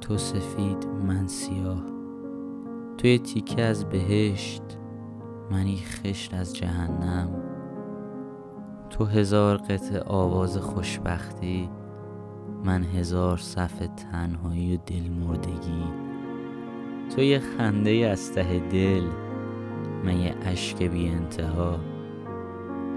[0.00, 1.82] تو سفید من سیاه.
[2.98, 4.62] تو یه تیکه از بهشت
[5.50, 7.28] منی خشت از جهنم.
[8.90, 11.70] تو هزار قطع آواز خوشبختی
[12.64, 13.82] من هزار صف
[14.12, 15.84] تنهایی و دلمردگی
[17.16, 19.02] تو یه خنده از ته دل
[20.04, 21.78] من یه اشک بی انتها.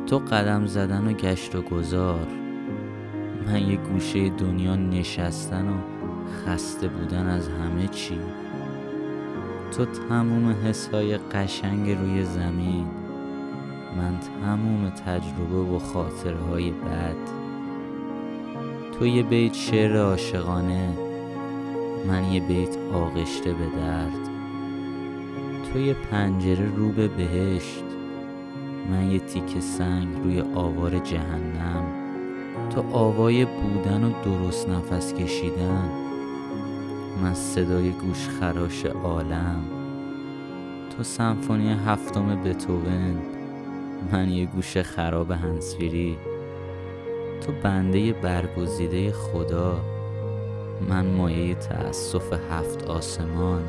[0.07, 2.27] تو قدم زدن و گشت و گذار
[3.45, 6.00] من یه گوشه دنیا نشستن و
[6.31, 8.19] خسته بودن از همه چی؟
[9.71, 12.85] تو تموم حسای قشنگ روی زمین
[13.97, 17.41] من تموم تجربه و خاطرهای بد.
[18.99, 20.89] تو یه بیت شعر عاشقانه
[22.07, 24.29] من یه بیت آغشته به درد.
[25.63, 27.83] تو یه پنجره رو به بهشت
[28.91, 31.83] من یه تیک سنگ روی آوار جهنم.
[32.69, 36.10] تو آوای بودن و درست نفس کشیدن
[37.21, 39.63] من صدای گوش خراش عالم.
[40.89, 43.21] تو سمفونی هفتم بتوون
[44.11, 46.17] من یه گوش خراب هنسفیری.
[47.41, 49.81] تو بنده برگزیده خدا
[50.89, 53.63] من مایه تأسف هفت آسمان.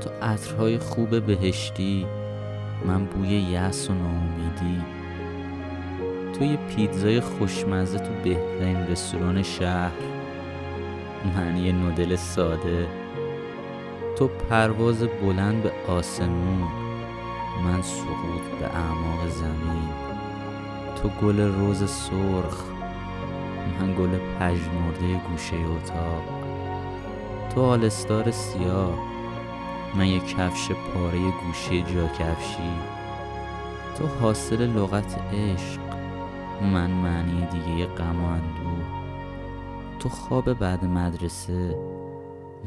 [0.00, 2.06] تو عطرهای خوب بهشتی
[2.86, 4.82] من بوی یأس و ناامیدی.
[6.38, 10.21] تو یه پیتزای خوشمزه تو بهترین رستوران شهر.
[11.24, 12.88] من یه نودل ساده.
[14.16, 16.68] تو پرواز بلند به آسمون
[17.64, 19.88] من سقوط به اعماق زمین.
[21.02, 22.62] تو گل روز سرخ
[23.80, 26.42] من گل پژمرده گوشه اتاق.
[27.54, 28.94] تو آلستار سیاه
[29.94, 32.72] من یه کفش پاره گوشه جا کفشی
[33.98, 35.80] تو حاصل لغت عشق
[36.72, 38.28] من معنی دیگه غم و
[40.02, 41.76] تو خواب بعد مدرسه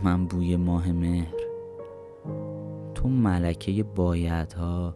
[0.03, 1.35] من بوی ماه مهر.
[2.96, 4.96] تو ملکه بایدها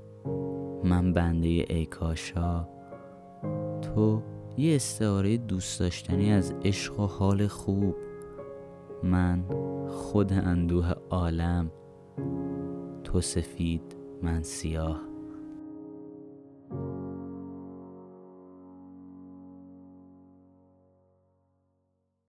[0.84, 2.68] من بنده ای کاشا
[3.82, 4.22] تو
[4.58, 7.96] یه استعاره دوست داشتنی از عشق و حال خوب.
[9.04, 9.44] من
[9.88, 11.72] خود اندوه عالم.
[13.04, 15.09] تو سفید من سیاه.